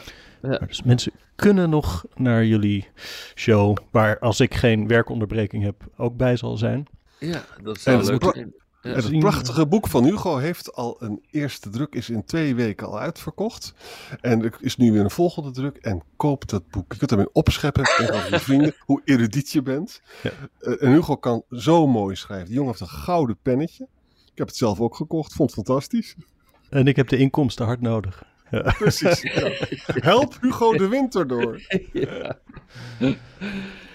Dus 0.68 0.84
mensen 0.84 1.12
kunnen 1.40 1.70
nog 1.70 2.06
naar 2.16 2.46
jullie 2.46 2.88
show, 3.36 3.78
waar 3.92 4.20
als 4.20 4.40
ik 4.40 4.54
geen 4.54 4.88
werkonderbreking 4.88 5.64
heb, 5.64 5.76
ook 5.98 6.18
bij 6.18 6.36
zal 6.36 6.58
zijn. 6.58 6.88
Ja, 7.20 7.46
dat 7.64 7.80
zou 7.80 8.04
leuk 8.04 8.24
zijn. 8.34 8.54
En 8.82 8.96
het 8.96 9.20
prachtige 9.20 9.68
boek 9.68 9.88
van 9.88 10.04
Hugo 10.04 10.38
heeft 10.38 10.74
al 10.74 10.96
een 11.00 11.24
eerste 11.32 11.70
druk, 11.70 11.96
is 11.96 12.10
in 12.10 12.26
twee 12.26 12.56
weken 12.56 12.88
al 12.88 13.00
uitverkocht. 13.00 13.74
En 14.22 14.44
er 14.44 14.58
is 14.60 14.78
nu 14.78 14.92
weer 14.92 15.02
een 15.02 15.12
volgende 15.12 15.52
druk. 15.52 15.78
En 15.78 16.04
koop 16.16 16.50
dat 16.50 16.70
boek. 16.70 16.92
Je 16.92 16.98
kunt 16.98 17.12
ermee 17.12 17.32
opscheppen 17.34 17.84
tegen 17.98 18.30
je 18.30 18.40
vrienden, 18.40 18.76
hoe 18.80 19.02
erudiet 19.06 19.52
je 19.52 19.62
bent. 19.62 20.02
Ja. 20.24 20.32
Eh, 20.60 20.84
en 20.84 20.92
Hugo 20.92 21.16
kan 21.16 21.44
zo 21.52 21.88
mooi 21.88 22.16
schrijven. 22.16 22.46
Die 22.46 22.56
jongen 22.56 22.70
heeft 22.70 22.82
een 22.82 22.98
gouden 22.98 23.38
pennetje. 23.42 23.88
Ik 24.32 24.38
heb 24.38 24.48
het 24.48 24.56
zelf 24.56 24.80
ook 24.80 24.96
gekocht, 24.96 25.34
vond 25.34 25.56
het 25.56 25.66
fantastisch. 25.66 26.16
En 26.70 26.88
ik 26.88 26.96
heb 26.96 27.08
de 27.08 27.18
inkomsten 27.18 27.66
hard 27.66 27.82
nodig. 27.82 28.24
Precies. 28.78 29.22
ja. 29.34 29.52
Help 29.86 30.38
Hugo 30.42 30.78
de 30.78 30.88
winter 30.88 31.28
door. 31.28 31.62
Ja. 31.94 32.38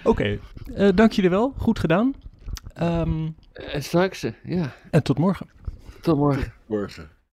Oké, 0.05 0.39
eh, 0.75 0.89
dank 0.95 1.13
jullie 1.13 1.31
wel. 1.31 1.55
Goed 1.57 1.79
gedaan. 1.79 2.15
Ehm, 2.75 3.29
En 3.53 3.83
straks, 3.83 4.23
eh, 4.23 4.33
ja, 4.45 4.75
en 4.91 5.03
tot 5.03 5.19
morgen. 5.19 5.47
tot 6.01 6.17
morgen. 6.17 6.53
Morgen. 6.67 7.09